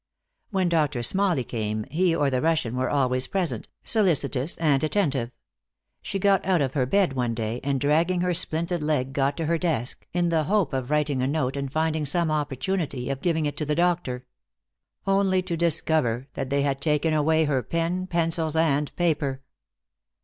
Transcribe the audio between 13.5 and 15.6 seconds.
to the doctor. Only to